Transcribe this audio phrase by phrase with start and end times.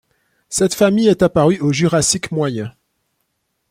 [0.49, 2.71] Cette famille est apparue au Jurassique moyen.